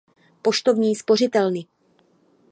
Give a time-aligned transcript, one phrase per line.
[0.41, 1.65] Poštovní spořitelny.